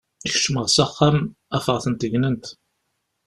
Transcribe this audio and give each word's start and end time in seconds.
Kecmeɣ 0.31 0.65
s 0.75 0.77
axxam, 0.85 1.17
afeɣ-tent 1.55 2.07
gnent. 2.11 2.45